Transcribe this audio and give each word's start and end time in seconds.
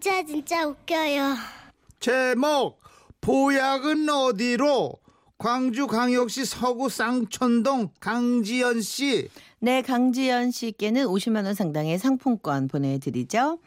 진짜 0.00 0.22
진짜 0.24 0.64
웃겨요. 0.64 1.34
제목 1.98 2.78
보약은 3.20 4.08
어디로 4.08 4.92
광주광역시 5.38 6.44
서구 6.44 6.88
쌍천동 6.88 7.90
강지연 7.98 8.80
씨 8.80 9.28
네, 9.58 9.82
강지연 9.82 10.52
씨께는 10.52 11.04
50만 11.06 11.46
원 11.46 11.54
상당의 11.54 11.98
상품권 11.98 12.68
보내드리죠. 12.68 13.58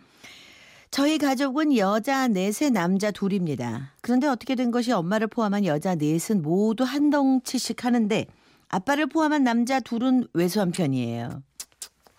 저희 0.89 1.17
가족은 1.17 1.75
여자 1.75 2.29
넷의 2.29 2.71
남자 2.71 3.11
둘입니다. 3.11 3.93
그런데 3.99 4.27
어떻게 4.27 4.55
된 4.55 4.71
것이 4.71 4.93
엄마를 4.93 5.27
포함한 5.27 5.65
여자 5.65 5.95
넷은 5.95 6.41
모두 6.41 6.85
한 6.85 7.09
덩치씩 7.09 7.83
하는데 7.83 8.25
아빠를 8.69 9.07
포함한 9.07 9.43
남자 9.43 9.81
둘은 9.81 10.27
왜소한 10.33 10.71
편이에요. 10.71 11.43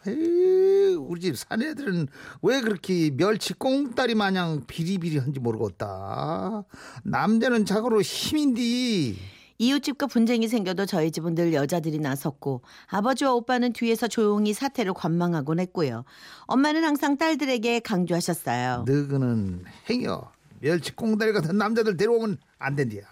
에이, 0.06 0.81
우리 0.94 1.20
집 1.20 1.36
사내들은 1.36 2.08
왜 2.42 2.60
그렇게 2.60 3.10
멸치 3.10 3.54
꽁다리 3.54 4.14
마냥 4.14 4.64
비리비리한지 4.66 5.40
모르겠다. 5.40 6.64
남자는 7.04 7.64
자고로 7.64 8.02
힘인디. 8.02 9.18
이웃집과 9.58 10.06
분쟁이 10.06 10.48
생겨도 10.48 10.86
저희 10.86 11.12
집은 11.12 11.36
늘 11.36 11.54
여자들이 11.54 12.00
나섰고 12.00 12.62
아버지와 12.88 13.32
오빠는 13.34 13.72
뒤에서 13.72 14.08
조용히 14.08 14.52
사태를 14.52 14.92
관망하곤 14.92 15.60
했고요. 15.60 16.04
엄마는 16.46 16.82
항상 16.82 17.16
딸들에게 17.16 17.80
강조하셨어요. 17.80 18.84
너그는 18.88 19.64
행여. 19.88 20.32
멸치 20.60 20.94
꽁다리 20.94 21.32
같은 21.32 21.58
남자들 21.58 21.96
데려오면 21.96 22.38
안 22.58 22.74
된디야. 22.74 23.02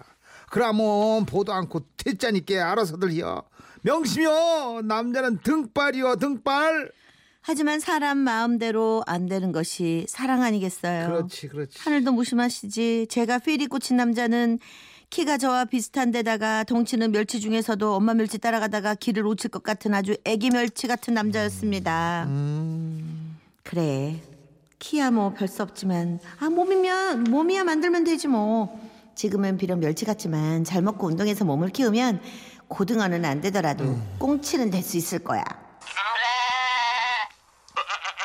그러면 0.51 1.25
보도 1.27 1.53
않고 1.53 1.83
퇴짜니께 1.97 2.59
알아서들 2.59 3.13
히여 3.13 3.45
명심이여. 3.83 4.83
남자는 4.85 5.39
등발이여 5.43 6.17
등발 6.17 6.91
하지만 7.43 7.81
사람 7.81 8.19
마음대로 8.19 9.03
안 9.07 9.27
되는 9.27 9.51
것이 9.53 10.05
사랑 10.09 10.43
아니겠어요. 10.43 11.07
그렇지 11.09 11.49
그렇지 11.49 11.79
하늘도 11.81 12.13
무심하시지. 12.13 13.07
제가 13.09 13.39
필이 13.39 13.67
꽂힌 13.67 13.97
남자는 13.97 14.59
키가 15.09 15.39
저와 15.39 15.65
비슷한데다가 15.65 16.65
덩치는 16.65 17.11
멸치 17.13 17.41
중에서도 17.41 17.95
엄마 17.95 18.15
멸치 18.15 18.39
따라가다가 18.39 18.95
길을 18.95 19.23
놓칠 19.25 19.51
것 19.51 19.63
같은 19.63 19.93
아주 19.95 20.17
애기 20.25 20.51
멸치 20.51 20.87
같은 20.87 21.15
남자였습니다. 21.15 22.27
음, 22.29 23.37
그래. 23.65 24.21
키야 24.79 25.11
뭐 25.11 25.35
별 25.35 25.49
수 25.49 25.63
없지만 25.63 26.21
아 26.39 26.49
몸이면 26.49 27.25
몸이야 27.25 27.65
만들면 27.65 28.05
되지 28.05 28.29
뭐. 28.29 28.79
지금은 29.15 29.59
비록 29.59 29.79
멸치 29.81 30.05
같지만 30.05 30.65
잘 30.65 30.81
먹고 30.83 31.07
운동해서 31.09 31.45
몸을 31.45 31.69
키우면 31.71 32.21
고등어는 32.69 33.25
안 33.25 33.41
되더라도 33.41 33.99
꽁치는 34.19 34.71
될 34.71 34.83
수 34.83 34.97
있을 34.97 35.19
거야. 35.19 35.43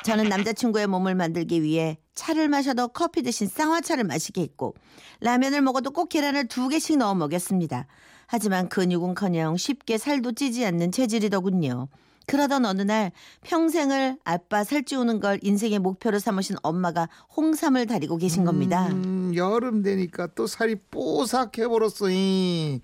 저는 0.06 0.30
남자친구의 0.30 0.86
몸을 0.88 1.16
만들기 1.16 1.64
위해 1.64 1.98
차를 2.14 2.48
마셔도 2.48 2.88
커피 2.90 3.24
대신 3.24 3.48
쌍화차를 3.48 4.04
마시게 4.04 4.42
했고 4.42 4.76
라면을 5.22 5.62
먹어도 5.64 5.90
꼭 5.92 6.10
계란을 6.10 6.48
두 6.48 6.70
개씩 6.70 6.98
넣어 6.98 7.16
먹였습니다. 7.16 7.88
하지만 8.28 8.70
근육은커녕 8.70 9.58
쉽게 9.58 9.98
살도 9.98 10.34
찌지 10.34 10.64
않는 10.66 10.92
체질이더군요. 10.92 11.88
그러던 12.28 12.66
어느 12.66 12.82
날 12.84 13.12
평생을 13.44 14.18
아빠 14.24 14.64
살찌우는 14.64 15.20
걸 15.20 15.40
인생의 15.42 15.80
목표로 15.80 16.20
삼으신 16.20 16.56
엄마가 16.62 17.08
홍삼을 17.36 17.88
다리고 17.88 18.18
계신 18.18 18.46
겁니다. 18.46 18.88
음, 18.88 19.32
여름 19.36 19.82
되니까 19.82 20.28
또 20.36 20.46
살이 20.48 20.76
뽀삭해 20.76 21.68
버렸어 21.68 22.10
이. 22.12 22.82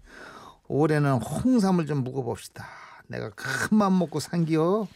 올해는 0.68 1.14
홍삼을 1.22 1.86
좀 1.86 2.04
묵어봅시다 2.04 2.66
내가 3.08 3.30
큰 3.32 3.78
맘 3.78 4.00
먹고 4.00 4.20
산기요 4.20 4.88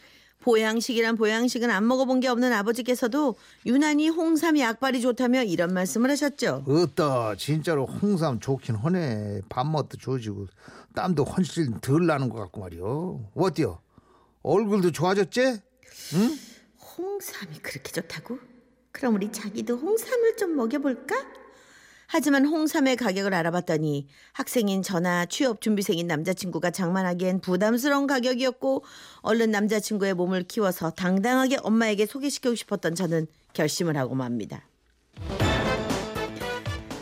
보양식이란 0.46 1.16
보양식은 1.16 1.70
안 1.70 1.88
먹어본 1.88 2.20
게 2.20 2.28
없는 2.28 2.52
아버지께서도 2.52 3.34
유난히 3.66 4.08
홍삼이 4.08 4.60
약발이 4.60 5.00
좋다며 5.00 5.42
이런 5.42 5.74
말씀을 5.74 6.08
하셨죠. 6.12 6.64
어따 6.68 7.34
진짜로 7.36 7.84
홍삼 7.84 8.38
좋긴 8.38 8.76
하네 8.76 9.40
밥맛도 9.48 9.96
좋아지고 9.98 10.46
땀도 10.94 11.24
훨씬 11.24 11.80
덜 11.80 12.06
나는 12.06 12.28
것 12.28 12.38
같고 12.38 12.60
말이요 12.60 13.32
어때요 13.34 13.80
얼굴도 14.42 14.92
좋아졌지? 14.92 15.40
응? 16.14 16.38
홍삼이 16.96 17.58
그렇게 17.60 17.90
좋다고? 17.90 18.38
그럼 18.92 19.16
우리 19.16 19.32
자기도 19.32 19.76
홍삼을 19.76 20.36
좀 20.36 20.54
먹여볼까? 20.54 21.16
하지만 22.16 22.46
홍삼의 22.46 22.96
가격을 22.96 23.34
알아봤더니 23.34 24.06
학생인 24.32 24.82
저나 24.82 25.26
취업 25.26 25.60
준비생인 25.60 26.06
남자친구가 26.06 26.70
장만하기엔 26.70 27.42
부담스러운 27.42 28.06
가격이었고 28.06 28.86
얼른 29.20 29.50
남자친구의 29.50 30.14
몸을 30.14 30.44
키워서 30.44 30.92
당당하게 30.92 31.58
엄마에게 31.62 32.06
소개시키고 32.06 32.54
싶었던 32.54 32.94
저는 32.94 33.26
결심을 33.52 33.98
하고 33.98 34.14
맙니다. 34.14 34.66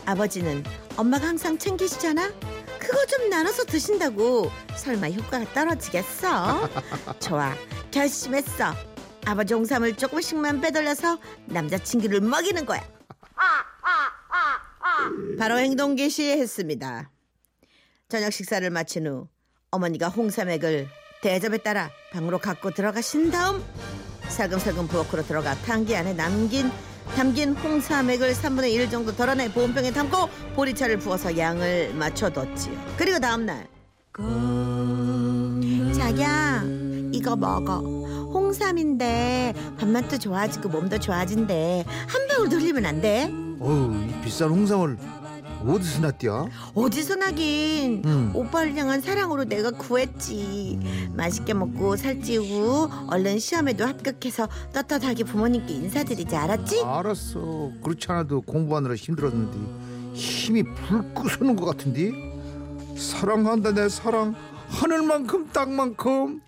아버지는 0.05 0.65
엄마가 0.97 1.29
항상 1.29 1.57
챙기시잖아? 1.57 2.33
그거 2.77 3.05
좀 3.05 3.29
나눠서 3.29 3.63
드신다고 3.63 4.51
설마 4.75 5.11
효과가 5.11 5.53
떨어지겠어? 5.53 6.69
좋아 7.19 7.55
결심했어 7.89 8.73
아버지 9.25 9.53
홍삼을 9.53 9.95
조금씩만 9.95 10.59
빼돌려서 10.59 11.19
남자친구를 11.45 12.19
먹이는 12.19 12.65
거야 12.65 12.94
바로 15.37 15.57
행동 15.59 15.95
개시했습니다. 15.95 17.11
저녁 18.09 18.31
식사를 18.31 18.69
마친 18.69 19.07
후 19.07 19.27
어머니가 19.71 20.09
홍삼액을 20.09 20.87
대접에 21.21 21.57
따라 21.57 21.89
방으로 22.11 22.39
갖고 22.39 22.71
들어가신 22.71 23.31
다음 23.31 23.63
살금살금 24.29 24.87
부엌으로 24.87 25.23
들어가 25.23 25.55
탕기 25.55 25.95
안에 25.95 26.13
남긴 26.13 26.71
담긴 27.15 27.53
홍삼액을 27.53 28.33
3분의 28.33 28.71
1 28.71 28.89
정도 28.89 29.15
덜어내 29.15 29.51
보온병에 29.51 29.91
담고 29.91 30.27
보리차를 30.55 30.97
부어서 30.99 31.37
양을 31.37 31.93
맞춰뒀지요. 31.93 32.95
그리고 32.97 33.19
다음날 33.19 33.67
자기야 35.95 36.63
이거 37.11 37.35
먹어. 37.35 37.79
홍삼인데 37.79 39.53
밥맛도 39.79 40.17
좋아지고 40.17 40.69
몸도 40.69 40.99
좋아진대. 40.99 41.85
한 42.07 42.27
방울 42.27 42.49
돌리면 42.49 42.85
안 42.85 43.01
돼? 43.01 43.29
어우 43.59 43.93
이 44.03 44.21
비싼 44.21 44.49
홍삼을 44.49 44.97
어디서 45.67 46.01
났디야? 46.01 46.45
어디서 46.73 47.15
나긴 47.15 48.01
음. 48.05 48.31
오빠를 48.35 48.75
향한 48.75 49.01
사랑으로 49.01 49.45
내가 49.45 49.71
구했지 49.71 50.79
맛있게 51.13 51.53
먹고 51.53 51.95
살찌우고 51.95 52.89
얼른 53.07 53.39
시험에도 53.39 53.85
합격해서 53.85 54.47
떳떳하게 54.73 55.23
부모님께 55.23 55.73
인사드리지 55.73 56.35
알았지? 56.35 56.83
알았어 56.83 57.71
그렇지 57.83 58.05
않아도 58.11 58.41
공부하느라 58.41 58.95
힘들었는데 58.95 60.13
힘이 60.13 60.63
불 60.63 61.03
끄 61.13 61.29
서는 61.29 61.55
것 61.55 61.65
같은데 61.65 62.11
사랑한다 62.97 63.71
내 63.73 63.89
사랑 63.89 64.35
하늘만큼 64.69 65.49
땅만큼 65.51 66.41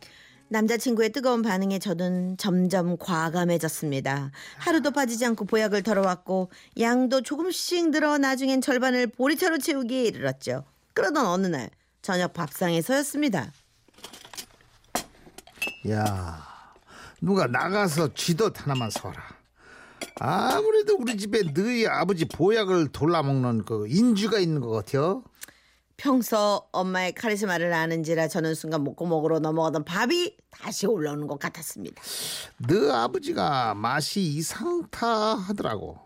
남자친구의 0.49 1.11
뜨거운 1.11 1.41
반응에 1.41 1.79
저는 1.79 2.37
점점 2.37 2.97
과감해졌습니다. 2.97 4.31
하루도 4.59 4.91
빠지지 4.91 5.25
않고 5.25 5.45
보약을 5.45 5.83
덜어왔고 5.83 6.51
양도 6.79 7.21
조금씩 7.21 7.89
늘어 7.89 8.17
나중엔 8.17 8.61
절반을 8.61 9.07
보리차로 9.07 9.57
채우기에 9.57 10.03
이르렀죠. 10.03 10.63
그러던 10.93 11.25
어느 11.25 11.47
날 11.47 11.69
저녁 12.01 12.33
밥상에 12.33 12.81
서였습니다. 12.81 13.51
야 15.89 16.43
누가 17.21 17.47
나가서 17.47 18.13
쥐덫 18.13 18.61
하나만 18.61 18.89
서라 18.89 19.21
아무래도 20.19 20.95
우리 20.97 21.17
집에 21.17 21.41
너희 21.53 21.87
아버지 21.87 22.25
보약을 22.25 22.89
돌라먹는 22.89 23.65
그 23.65 23.87
인주가 23.87 24.39
있는 24.39 24.61
것 24.61 24.69
같아 24.69 25.21
평소 25.97 26.61
엄마의 26.71 27.13
카리스마를 27.15 27.73
아는지라 27.73 28.27
저는 28.27 28.53
순간 28.53 28.83
목구멍으로 28.83 29.39
넘어가던 29.39 29.83
밥이 29.83 30.37
다시 30.51 30.85
올라오는 30.85 31.25
것 31.25 31.39
같았습니다. 31.39 32.01
너 32.69 32.93
아버지가 32.93 33.73
맛이 33.73 34.21
이상타 34.21 35.07
하더라고. 35.07 35.99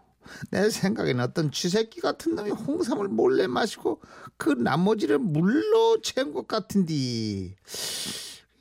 내 0.50 0.70
생각에는 0.70 1.22
어떤 1.24 1.52
쥐새끼 1.52 2.00
같은 2.00 2.36
놈이 2.36 2.52
홍삼을 2.52 3.10
몰래 3.10 3.48
마시고 3.48 4.02
그 4.38 4.50
나머지를 4.52 5.20
물로 5.20 6.02
채운 6.02 6.34
것 6.34 6.48
같은디. 6.48 7.56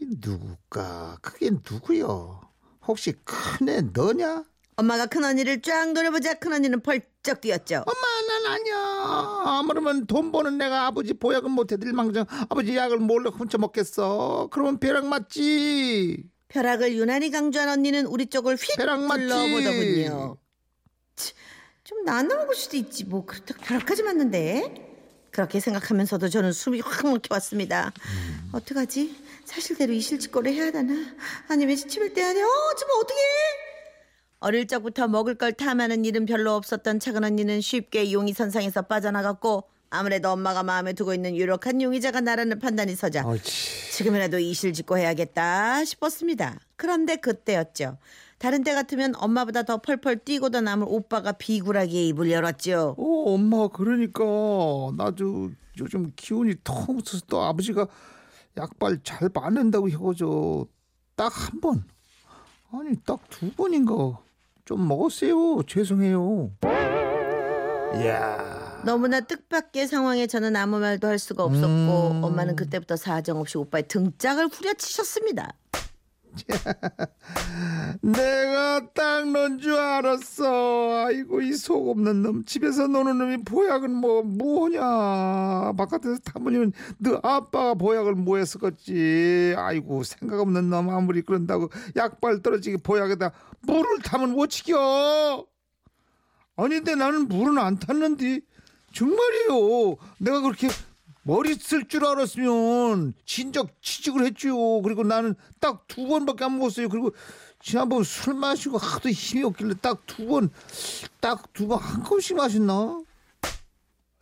누굴까? 0.01 1.19
그게 1.23 1.51
누구여? 1.51 2.41
혹시 2.89 3.13
큰애 3.25 3.83
너냐 3.93 4.45
엄마가 4.81 5.07
큰언니를 5.07 5.61
쫙 5.61 5.93
노려보자 5.93 6.35
큰언니는 6.35 6.81
펄쩍 6.81 7.43
뛰었죠. 7.43 7.85
엄마 7.87 8.43
난 8.43 8.53
아니야 8.55 8.77
아무러면 9.59 10.07
돈 10.07 10.33
버는 10.33 10.57
내가 10.57 10.87
아버지 10.87 11.13
보약은 11.13 11.51
못해드릴 11.51 11.93
망정 11.93 12.25
아버지 12.49 12.75
약을 12.75 12.97
몰래 12.97 13.29
훔쳐 13.31 13.59
먹겠어 13.59 14.49
그러면 14.51 14.79
벼락 14.79 15.07
맞지 15.07 16.25
벼락을 16.49 16.95
유난히 16.95 17.31
강조한 17.31 17.69
언니는 17.69 18.07
우리 18.07 18.27
쪽을 18.27 18.57
휙 18.57 18.77
벼락 18.79 19.03
맞지 19.03 19.21
둘러보더군요. 19.27 20.39
치, 21.15 21.35
좀 21.85 22.03
나눠먹을 22.05 22.55
수도 22.55 22.79
있지 22.79 23.05
뭐 23.05 23.27
그렇다고 23.27 23.61
벼락까지 23.63 24.03
맞는데 24.03 24.87
그렇게 25.31 25.61
생각하면서도 25.61 26.29
저는 26.31 26.53
숨이 26.53 26.81
확 26.81 27.07
막혀왔습니다. 27.07 27.93
어떡하지? 28.53 29.15
사실대로 29.45 29.93
이 29.93 30.01
실직거를 30.01 30.53
해야 30.53 30.71
되나? 30.71 30.95
아니면 31.49 31.77
시침을 31.77 32.15
떼야 32.15 32.33
돼? 32.33 32.43
어, 32.43 32.49
좀 32.79 32.89
어떡해? 33.03 33.21
어릴 34.41 34.67
적부터 34.67 35.07
먹을 35.07 35.35
걸 35.35 35.53
탐하는 35.53 36.05
일은 36.05 36.25
별로 36.25 36.55
없었던 36.55 36.99
작은 36.99 37.25
언니는 37.25 37.61
쉽게 37.61 38.11
용의 38.13 38.33
선상에서 38.33 38.83
빠져나갔고 38.83 39.65
아무래도 39.91 40.31
엄마가 40.31 40.63
마음에 40.63 40.93
두고 40.95 41.13
있는 41.13 41.37
유력한 41.37 41.83
용의자가 41.83 42.21
나라는 42.23 42.59
판단이 42.59 42.95
서자 42.95 43.27
옳지. 43.27 43.93
지금이라도 43.93 44.39
이실 44.39 44.73
짓고 44.73 44.97
해야겠다 44.97 45.85
싶었습니다. 45.85 46.59
그런데 46.77 47.17
그때였죠. 47.17 47.99
다른 48.39 48.65
때 48.65 48.73
같으면 48.73 49.15
엄마보다 49.17 49.65
더 49.65 49.77
펄펄 49.79 50.21
뛰고도 50.21 50.63
남을 50.63 50.87
오빠가 50.89 51.33
비굴하게 51.33 52.07
입을 52.09 52.31
열었죠. 52.31 52.95
어, 52.97 53.05
엄마 53.35 53.69
그러니까 53.69 54.25
나도 54.97 55.51
요즘 55.79 56.13
기운이 56.17 56.55
통 56.65 56.97
없어서 56.97 57.23
또 57.29 57.43
아버지가 57.43 57.87
약발 58.57 59.01
잘 59.05 59.29
맞는다고 59.35 59.91
해가지고 59.91 60.69
딱 61.17 61.31
한 61.37 61.61
번, 61.61 61.85
아니 62.73 62.97
딱 63.05 63.21
두 63.29 63.51
번인가 63.53 64.19
좀 64.71 64.87
먹었어요. 64.87 65.65
죄송해요. 65.67 66.53
이야, 67.97 68.81
너무나 68.85 69.19
뜻밖의 69.19 69.89
상황에 69.89 70.29
저는 70.29 70.55
아무 70.55 70.79
말도 70.79 71.09
할 71.09 71.19
수가 71.19 71.43
없었고 71.43 71.67
음. 71.67 72.23
엄마는 72.23 72.55
그때부터 72.55 72.95
사정없이 72.95 73.59
오빠의 73.59 73.89
등짝을 73.89 74.47
후려치셨습니다. 74.47 75.53
내가 78.03 78.93
딱넌줄 78.93 79.73
알았어. 79.75 81.07
아이고 81.07 81.41
이 81.43 81.53
속 81.55 81.89
없는 81.91 82.23
놈 82.23 82.45
집에서 82.45 82.87
노는 82.87 83.19
놈이 83.19 83.45
보약은 83.45 83.95
뭐 83.95 84.23
뭐냐. 84.23 85.73
바깥에서 85.77 86.19
타보니는 86.25 86.73
너 86.99 87.21
아빠가 87.23 87.75
보약을 87.75 88.15
뭐 88.15 88.39
했었겠지. 88.39 89.55
아이고 89.57 90.03
생각 90.05 90.41
없는 90.41 90.71
놈 90.71 90.89
아무리 90.91 91.23
그런다고 91.23 91.69
약발 91.97 92.43
떨어지게 92.43 92.79
보약에다 92.79 93.33
물을 93.63 93.99
타면 94.03 94.33
못 94.33 94.49
지겨. 94.49 95.47
아니 96.57 96.75
근데 96.77 96.95
나는 96.95 97.29
물은 97.29 97.59
안 97.59 97.79
탔는데 97.79 98.41
정말이에요. 98.93 99.97
내가 100.19 100.41
그렇게 100.41 100.69
머리 101.23 101.55
쓸 101.55 101.87
줄 101.87 102.05
알았으면 102.07 103.15
진작 103.27 103.69
취직을 103.83 104.25
했죠. 104.27 104.81
그리고 104.83 105.03
나는 105.05 105.35
딱 105.61 105.87
두 105.87 106.07
번밖에 106.07 106.45
안 106.45 106.59
먹었어요. 106.59 106.89
그리고 106.89 107.11
지난번 107.63 108.05
술 108.05 108.35
마시고 108.35 108.79
하도 108.79 109.11
힘이 109.11 109.45
없길래 109.45 109.75
딱 109.83 110.01
두 110.07 110.27
번, 110.27 110.51
딱 111.21 111.53
두 111.53 111.67
번 111.69 111.79
한 111.79 112.03
컵씩 112.03 112.37
마셨나? 112.37 113.03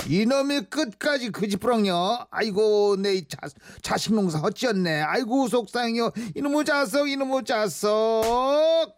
이놈이 0.08 0.62
끝까지 0.70 1.30
그 1.30 1.48
집부랑요. 1.48 2.26
아이고 2.30 2.96
내이 2.98 3.26
자, 3.28 3.36
자식 3.82 4.14
농사 4.14 4.38
어찌었네. 4.40 5.02
아이고 5.02 5.48
속상해요. 5.48 6.10
이놈의 6.34 6.64
자석 6.64 7.08
이놈의 7.08 7.44
자석. 7.44 8.96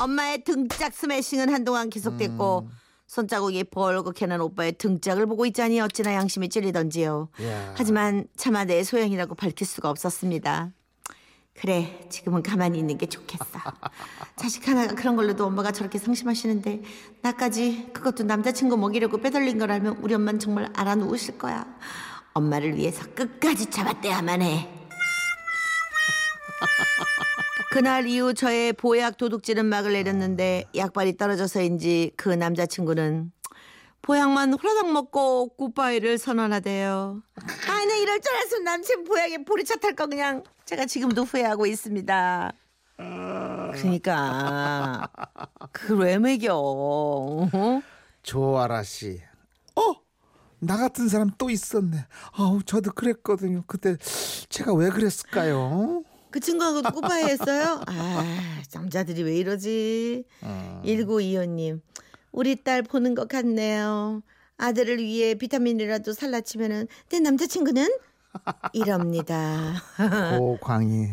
엄마의 0.00 0.42
등짝 0.44 0.92
스매싱은 0.92 1.50
한동안 1.52 1.88
계속됐고 1.88 2.68
손자국이 3.06 3.64
벌겋게 3.64 4.26
난 4.26 4.40
오빠의 4.40 4.72
등짝을 4.72 5.26
보고 5.26 5.46
있자니 5.46 5.80
어찌나 5.80 6.14
양심이 6.14 6.48
찔리던지요. 6.48 7.28
야. 7.42 7.74
하지만 7.76 8.26
차마 8.36 8.64
내 8.64 8.82
소양이라고 8.82 9.34
밝힐 9.34 9.66
수가 9.66 9.90
없었습니다. 9.90 10.70
그래 11.54 12.06
지금은 12.10 12.42
가만히 12.42 12.78
있는 12.78 12.98
게 12.98 13.06
좋겠어. 13.06 13.44
자식 14.36 14.66
하나가 14.66 14.94
그런 14.94 15.14
걸로도 15.14 15.46
엄마가 15.46 15.70
저렇게 15.70 15.98
상심하시는데 15.98 16.82
나까지 17.22 17.90
그것도 17.92 18.24
남자친구 18.24 18.76
먹이려고 18.76 19.18
빼돌린 19.18 19.58
걸 19.58 19.70
알면 19.70 19.98
우리 19.98 20.14
엄마는 20.14 20.40
정말 20.40 20.70
알아누우실 20.74 21.38
거야. 21.38 21.64
엄마를 22.32 22.74
위해서 22.76 23.06
끝까지 23.14 23.70
잡아떼야만 23.70 24.42
해. 24.42 24.68
그날 27.74 28.06
이후 28.06 28.34
저의 28.34 28.72
보약 28.72 29.16
도둑질은 29.16 29.66
막을 29.66 29.94
내렸는데 29.94 30.62
약발이 30.76 31.16
떨어져서인지 31.16 32.12
그 32.16 32.28
남자친구는 32.28 33.32
보약만 34.00 34.52
호라당 34.52 34.92
먹고 34.92 35.48
굿바이를 35.56 36.18
선언하대요. 36.18 37.20
아니 37.68 38.00
이럴 38.00 38.20
줄 38.20 38.32
알았으면 38.32 38.62
남친 38.62 39.02
보약에 39.02 39.44
보리차 39.44 39.80
탈 39.80 39.96
거 39.96 40.06
그냥 40.06 40.44
제가 40.66 40.86
지금도 40.86 41.24
후회하고 41.24 41.66
있습니다. 41.66 42.52
그러니까 42.96 45.08
그걸 45.72 46.06
왜 46.06 46.18
먹여? 46.18 46.56
어? 46.56 47.82
조아라 48.22 48.84
씨. 48.84 49.20
어? 49.74 49.96
나 50.60 50.76
같은 50.76 51.08
사람 51.08 51.32
또 51.36 51.50
있었네. 51.50 52.06
아우 52.36 52.62
저도 52.62 52.92
그랬거든요. 52.92 53.64
그때 53.66 53.96
제가 54.48 54.74
왜 54.74 54.90
그랬을까요? 54.90 56.04
그 56.34 56.40
친구하고도 56.40 56.90
굿바이 56.90 57.26
했어요? 57.26 57.80
아 57.86 58.24
남자들이 58.74 59.22
왜 59.22 59.36
이러지? 59.36 60.24
어. 60.42 60.82
1925님 60.84 61.80
우리 62.32 62.56
딸 62.64 62.82
보는 62.82 63.14
것 63.14 63.28
같네요. 63.28 64.20
아들을 64.56 64.98
위해 64.98 65.36
비타민이라도 65.36 66.12
살라치면은 66.12 66.88
내 67.08 67.20
남자친구는 67.20 67.88
이럽니다. 68.72 69.74
고광희 70.40 71.10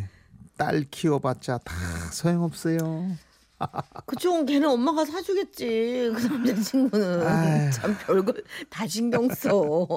딸 0.57 0.85
키워봤자 0.89 1.59
다 1.65 1.75
소용없어요. 2.11 3.15
그쪽은 4.05 4.45
걔는 4.45 4.69
엄마가 4.69 5.05
사주겠지. 5.05 6.11
그 6.15 6.27
남자친구는. 6.27 7.71
참 7.71 7.95
별걸 8.05 8.43
다 8.69 8.87
신경 8.87 9.29
써. 9.29 9.87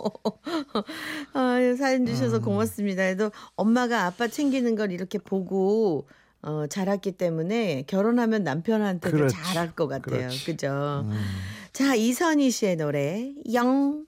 아유, 1.34 1.76
사연 1.76 2.02
음. 2.02 2.06
주셔서 2.06 2.40
고맙습니다. 2.40 3.02
그래도 3.02 3.30
엄마가 3.56 4.04
아빠 4.06 4.28
챙기는 4.28 4.74
걸 4.76 4.92
이렇게 4.92 5.18
보고 5.18 6.06
어, 6.42 6.66
자랐기 6.66 7.12
때문에 7.12 7.84
결혼하면 7.86 8.44
남편한테도 8.44 9.16
그렇지. 9.16 9.34
잘할 9.34 9.74
것 9.74 9.88
같아요. 9.88 10.28
그렇지. 10.28 10.44
그죠? 10.44 11.02
음. 11.06 11.18
자, 11.72 11.94
이선희 11.94 12.50
씨의 12.50 12.76
노래 12.76 13.32
영 13.52 14.04